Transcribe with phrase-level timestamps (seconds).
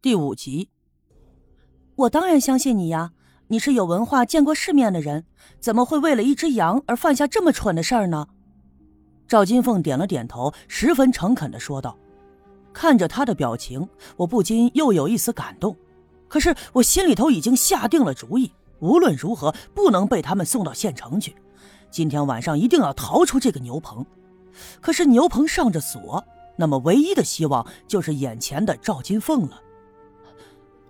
[0.00, 0.70] 第五集，
[1.96, 3.10] 我当然相信你呀！
[3.48, 5.24] 你是有文化、见过世面的人，
[5.58, 8.28] 怎么会为了一只羊而犯下这么蠢的事儿呢？
[9.26, 11.98] 赵金凤点了点头，十分诚恳的说道。
[12.72, 15.76] 看着他的表情，我不禁又有一丝感动。
[16.28, 21.34] 可是我心里头已经下定了主意，无论如何不能被他们送到县城去。
[21.90, 24.06] 今天晚上一定要逃出这个牛棚。
[24.80, 26.24] 可是牛棚上着锁，
[26.54, 29.60] 那么唯一的希望就是眼前的赵金凤了。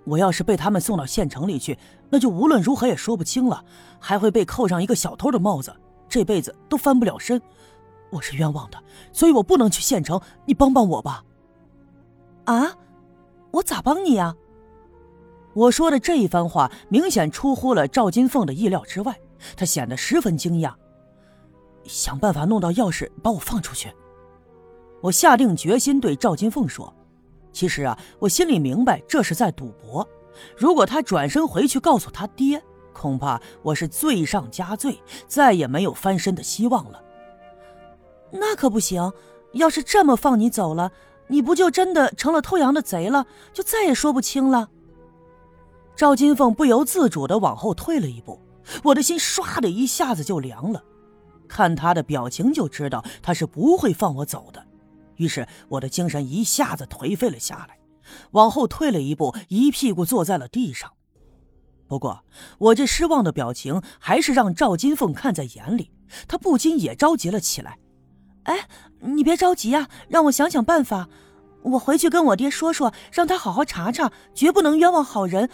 [0.09, 3.63] 我要是被他们送到县城里去，那就无论如何也说不清了，
[4.01, 5.75] 还会被扣上一个小偷的帽子，
[6.09, 7.41] 这辈子都翻不了身。
[8.11, 10.19] 我是冤枉的，所以我不能去县城。
[10.47, 11.23] 你帮帮我吧。
[12.45, 12.75] 啊，
[13.51, 14.35] 我咋帮你呀？
[15.53, 19.21] 我说的这一番话明显出乎了赵金凤的意料之外，
[19.57, 20.73] 她显得十分惊讶。
[21.85, 23.93] 想办法弄到钥匙，把我放出去。
[25.03, 26.95] 我下定决心对赵金凤说。
[27.59, 30.09] 其实啊，我心里明白这是在赌博。
[30.57, 37.03] 如果他转身回去告诉他爹，恐怕我是罪上加罪，再也没有翻身的希望了。
[38.31, 39.13] 那可不行！
[39.55, 40.93] 要是这么放你走了，
[41.27, 43.27] 你不就真的成了偷羊的贼了？
[43.53, 44.69] 就再也说不清了。
[45.97, 48.41] 赵金凤不由自主的往后退了一步，
[48.85, 50.85] 我的心唰的一下子就凉了。
[51.49, 54.65] 看他的表情就知道他是不会放我走的。
[55.19, 57.79] 于是我的精神一下子颓废了下来，
[58.33, 60.91] 往后退了一步，一屁股坐在了地上。
[61.87, 62.25] 不过
[62.59, 65.91] 我这失望的表情还是让赵金凤看在眼里，
[66.27, 67.79] 她不禁也着急了起来。
[68.45, 68.69] 哎，
[69.01, 71.09] 你别着急啊，让我想想办法。
[71.63, 75.51] 我回去跟我爹说说，让他好好查查，绝不能冤枉好人。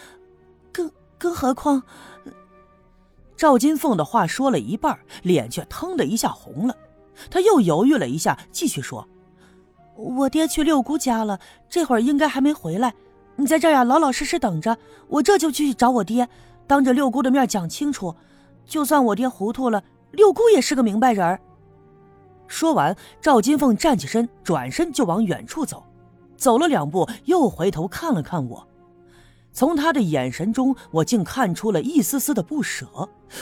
[0.71, 1.83] 更更何况……
[3.37, 6.77] 赵金凤的话说了一半，脸却腾的一下红了。
[7.31, 9.09] 他又犹豫了一下，继续说。
[9.97, 12.95] 我爹去六姑家了，这会儿应该还没回来。
[13.37, 14.77] 你在这儿呀，老老实实等着，
[15.09, 16.29] 我这就去找我爹，
[16.67, 18.15] 当着六姑的面讲清楚。
[18.65, 21.41] 就算我爹糊涂了，六姑也是个明白人儿。
[22.47, 25.83] 说完，赵金凤站起身，转身就往远处走，
[26.37, 28.67] 走了两步，又回头看了看我，
[29.53, 32.87] 从他的眼神中，我竟看出了一丝丝的不舍。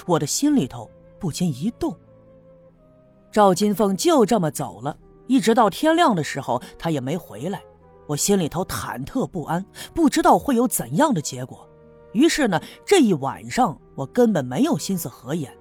[0.07, 1.95] 我的心里头不禁一动。
[3.31, 4.97] 赵金凤就这么走了。
[5.27, 7.62] 一直到天亮的时候，他也没回来，
[8.06, 11.69] 我心里头忐忑不安，不知道会有怎样的结果。
[12.12, 15.53] 于是呢，这一晚上我根本没有心思合眼。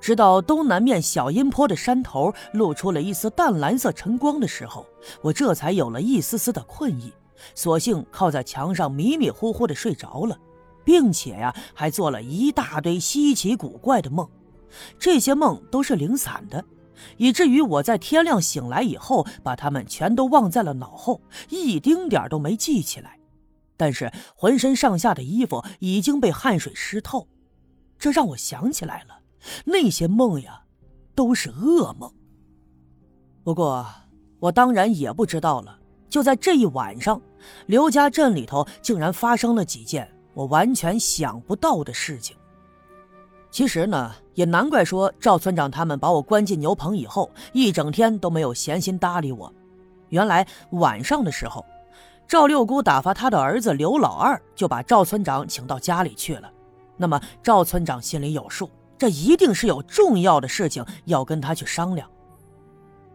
[0.00, 4.86] 直到东南面小阴坡的山头露出了一丝淡蓝色晨光的时候，
[5.20, 7.12] 我这才有了一丝丝的困意，
[7.54, 10.38] 索性靠在墙上迷迷糊糊的睡着了，
[10.84, 14.28] 并且呀，还做了一大堆稀奇古怪的梦，
[14.98, 16.64] 这些梦都是零散的。
[17.16, 23.18] 以至于我在天亮醒来以后，把他们全都忘在了脑后，一丁点都没记起来。
[23.76, 27.26] 但是浑身上下的衣服已经被汗水湿透，
[27.98, 29.20] 这让我想起来了，
[29.64, 30.62] 那些梦呀，
[31.14, 32.12] 都是噩梦。
[33.42, 33.86] 不过
[34.38, 35.78] 我当然也不知道了。
[36.10, 37.22] 就在这一晚上，
[37.66, 42.36] 刘家镇里头竟然发生了几件我完全想不到的事情。
[43.50, 49.52] 其实呢，也难怪说赵村长他们把我关进牛棚以后，一整天都没有闲心搭理我。
[50.08, 51.62] 原来晚上的时候，
[52.26, 56.50] 赵六姑打发他的儿子刘老二就把赵村长请到家里去了。
[56.96, 62.08] 那么赵村长心里有数，这一定是有重要的事情要跟他去商量。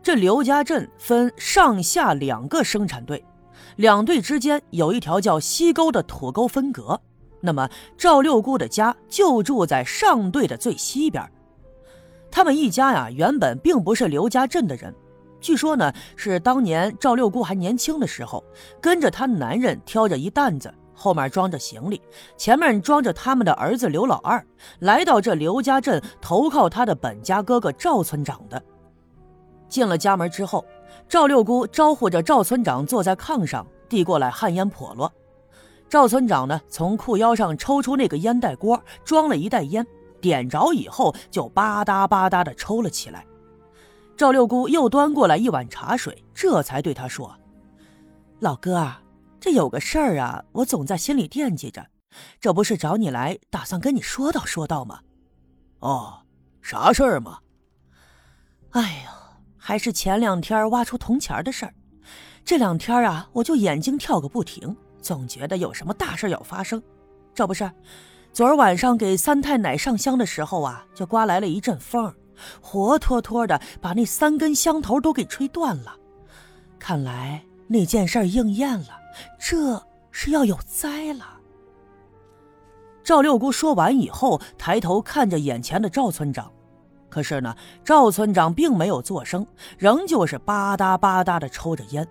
[0.04, 3.26] 这刘家镇分上下两个生产队，
[3.78, 7.02] 两队之间有一条叫西沟的土沟分隔。
[7.46, 11.24] 那么赵六姑的家就住在上队的最西边。
[12.30, 14.94] 他们一家呀，原本并不是刘家镇的人。
[15.40, 18.44] 据说呢，是当年赵六姑还年轻的时候，
[18.82, 22.02] 跟着她男人挑着一担子，后面装着行李，
[22.36, 24.44] 前面装着他们的儿子刘老二，
[24.80, 28.62] 来到这刘家镇投靠他的本家哥哥赵村长的。
[29.70, 30.66] 进了家门之后，
[31.08, 35.10] 赵六姑招呼着赵村长坐在炕上，递过来旱烟笸箩。
[35.88, 39.86] 赵村长呢，从裤腰上抽出那个烟袋锅，装了一袋烟，
[40.20, 43.26] 点着以后就吧嗒吧嗒的抽了起来。
[44.18, 47.34] 赵六姑又端过来一碗茶水，这才对他说
[48.40, 48.92] ：“老哥，
[49.40, 51.86] 这有个事儿啊，我总在心里惦记着，
[52.40, 55.00] 这不是找你来，打算跟你说道说道吗
[55.80, 56.22] ？”“哦，
[56.62, 57.40] 啥事儿嘛
[58.72, 59.12] ？”“哎呀，
[59.58, 61.74] 还是前两天挖出铜钱的事儿。
[62.44, 66.82] 这两天啊，我就眼睛跳个不停。”总觉得有什么大事要发生，
[67.32, 67.72] 这不是？
[68.34, 72.12] 昨儿晚上给三太奶上香的时候啊，就刮来了一阵风，
[72.60, 75.96] 活脱脱的把那三根香头都给吹断了。
[76.80, 79.00] 看来那件事应验了，
[79.40, 79.80] 这
[80.10, 81.40] 是要有灾了。
[83.04, 86.52] 赵六姑说完以后，抬头看着眼前的赵村长，
[87.10, 89.46] 可是呢，赵村长并没有作声，
[89.78, 92.06] 仍旧是吧嗒吧嗒的抽着烟。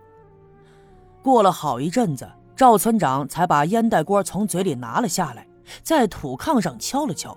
[1.22, 5.46] 过了好一阵子，赵村长才把烟袋锅从嘴里拿了下来，
[5.82, 7.36] 在土炕上敲了敲，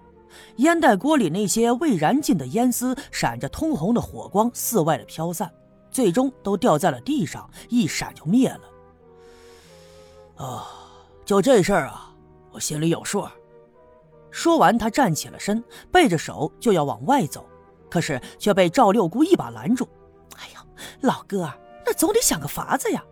[0.58, 5.52] 烟袋锅里那些未燃尽的烟丝闪着通红的火光，四外的飘散，
[5.90, 8.62] 最终都掉在了地上，一闪就灭了。
[10.46, 10.68] 啊，
[11.26, 12.14] 就这事儿啊，
[12.52, 13.28] 我心里有数。
[14.30, 17.44] 说完，他站起了身，背着手就要往外走，
[17.90, 19.88] 可是却被赵六姑一把拦住。
[20.38, 20.62] “哎呦，
[21.02, 21.52] 老哥，
[21.84, 23.04] 那总得想个法子呀！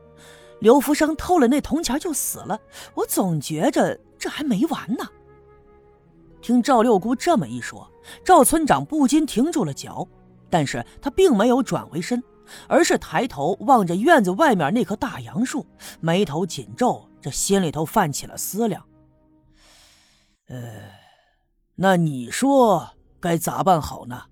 [0.60, 2.60] 刘福生偷了那铜钱就死了，
[2.94, 5.08] 我总觉着这还没完呢。”
[6.42, 7.90] 听赵六姑这么一说，
[8.24, 10.08] 赵村长不禁停住了脚，
[10.50, 12.24] 但是他并没有转回身，
[12.68, 15.66] 而是抬头望着院子外面那棵大杨树，
[16.00, 18.86] 眉头紧皱，这心里头泛起了思量。
[20.48, 20.58] 呃。
[21.78, 24.28] 那你说该咋办好呢？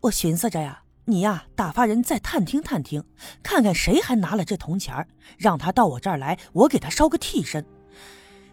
[0.00, 0.82] 我寻思着呀，
[1.12, 3.04] 你呀打发人再探听探听，
[3.42, 5.06] 看看谁还拿了这铜钱
[5.36, 7.62] 让他到我这儿来，我给他烧个替身。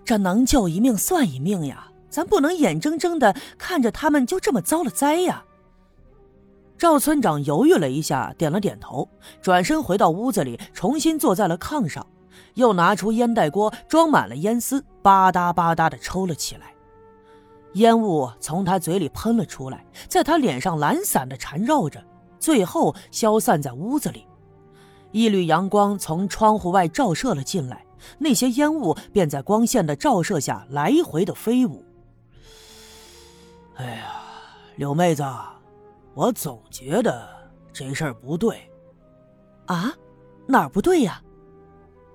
[0.03, 5.45] 这能救一命算一命呀，咱不能眼睁睁的看着他们就这么遭了灾呀。
[6.77, 9.07] 赵村长犹豫了一下，点了点头，
[9.41, 12.05] 转身回到屋子里，重新坐在了炕上，
[12.55, 16.73] 又拿出烟袋锅，装满了烟丝，吧嗒吧嗒的抽了起来。
[17.75, 22.03] 烟雾从他嘴里喷了出来，在他脸上懒散的缠绕着，
[22.39, 24.25] 最后消散在屋子里。
[25.11, 27.85] 一缕阳光从窗户外照射了进来，
[28.17, 31.83] 那些烟雾便在光线的照射下来回的飞舞。
[33.75, 34.21] 哎呀，
[34.75, 35.23] 柳妹子，
[36.13, 37.27] 我总觉得
[37.73, 38.59] 这事儿不对。
[39.65, 39.93] 啊，
[40.45, 41.21] 哪儿不对呀？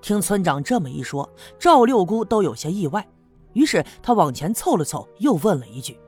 [0.01, 1.27] 听村长这么一说，
[1.57, 3.05] 赵六姑都有些意外。
[3.53, 5.99] 于是她往前凑了凑，又问了一句。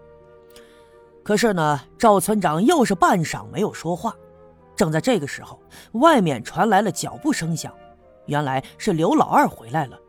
[1.28, 4.16] 可是呢，赵村长又是半晌没有说话。
[4.78, 5.62] 正在这个时候，
[6.00, 7.70] 外面传来了脚步声响，
[8.28, 10.00] 原来是刘老二回来了。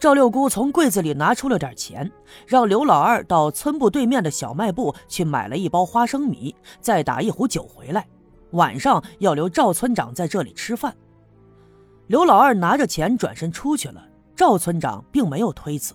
[0.00, 2.10] 赵六姑从柜子里拿出了点钱，
[2.48, 8.04] 让刘老二到村部对面的小卖部去买了一包花生米，再打一壶酒回来，
[8.50, 10.92] 晚上要留赵村长在这里吃饭。
[12.08, 14.04] 刘老二拿着钱转身出去了，
[14.34, 15.94] 赵村长并没有推辞。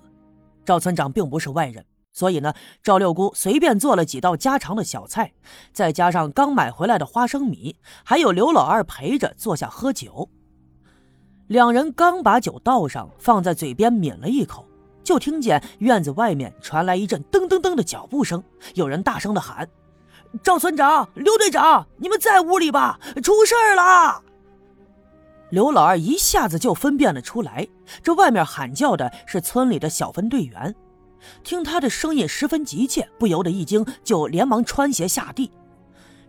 [0.63, 1.83] 赵村长并不是外人，
[2.19, 5.31] 所以呢，赵六姑随便做了几道家常的小菜，
[5.71, 10.27] 再加上刚买回来的花生米，还有刘老二陪着坐下喝酒。
[11.47, 14.65] 两人刚把酒倒上，放在嘴边抿了一口，
[15.01, 18.43] 就听见院子外面传来一阵噔噔噔的脚步声，
[18.73, 19.69] 有人大声的喊
[20.43, 22.99] ：“赵村长、刘队长，你们在屋里吧？
[23.23, 24.21] 出事儿了！”
[25.51, 27.65] 刘老二一下子就分辨了出来，
[28.03, 30.75] 这外面喊叫的是村里的小分队员。
[31.43, 35.51] 听他的声音十分急切，不由得一惊，就连忙穿鞋下地。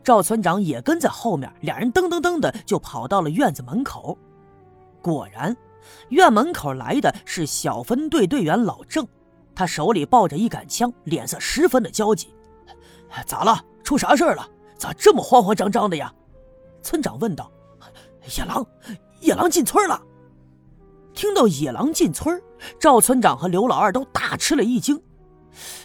[0.02, 4.16] 赵村长也跟在后面，俩人噔噔噔的就跑到了院子门口。
[5.02, 5.56] 果然，
[6.08, 9.06] 院门口来的是小分队队员老郑，
[9.54, 12.34] 他手里抱着一杆枪，脸色十分的焦急。
[13.26, 13.64] 咋了？
[13.82, 14.48] 出啥事了？
[14.76, 16.12] 咋这么慌慌张张的呀？
[16.82, 17.50] 村长问道。
[18.36, 18.66] 野狼。
[19.20, 20.00] 野狼进村了！
[21.20, 22.42] 听到野狼进村，
[22.78, 24.98] 赵村长和刘老二都大吃了一惊。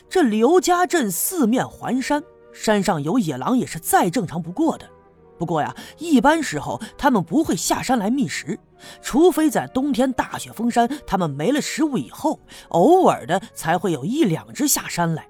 [0.10, 2.24] 这刘家镇四面环山，
[2.54, 4.89] 山上有野狼也是再正常不过的。
[5.38, 8.58] 不过呀，一般时候他们不会下山来觅食，
[9.01, 12.39] 除非在冬天大雪封山，他们没了食物以后，
[12.70, 15.27] 偶尔的才会有一两只下山来。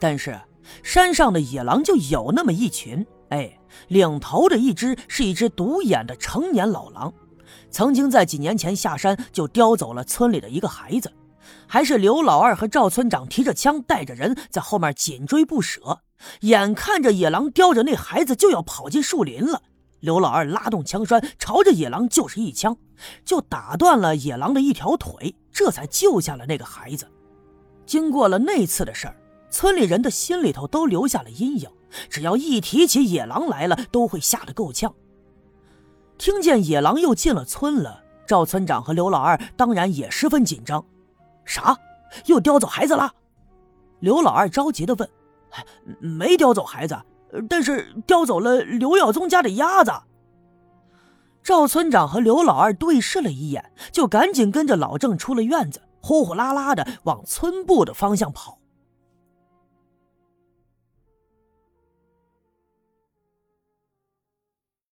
[0.00, 0.36] 但是
[0.82, 3.06] 山上的野狼就有那么一群。
[3.28, 7.14] 哎，领头的一只是一只独眼的成年老狼，
[7.70, 11.12] 曾经在几年前下山就叼走了村里的一个孩子，
[11.66, 16.00] 还是刘老二和赵村长提着枪带着人在后面紧追不舍。
[16.40, 19.62] 眼看着野狼叼着那孩子就要跑进树林了，
[20.00, 22.76] 刘老二拉动枪栓，朝着野狼就是一枪，
[23.24, 27.06] 就打断了野狼的一条腿，这才救下了那个孩子。
[27.86, 29.16] 经过了那次的事儿，
[29.50, 31.68] 村里人的心里头都留下了阴影。
[32.08, 34.94] 只要一提起野狼来了，都会吓得够呛。
[36.20, 40.84] 听见野狼又进了村了，赵村长和刘老二当然也十分紧张。
[41.46, 41.74] 啥？
[42.26, 43.10] 又叼走孩子了？
[44.00, 45.08] 刘老二着急的问。
[45.98, 47.00] 没叼走孩子，
[47.48, 49.90] 但是叼走了刘耀宗家的鸭子。
[51.42, 58.59] 赵村长和刘老二对视了一眼，就赶紧跟着老郑出了院子，呼呼啦啦的往村部的方向跑。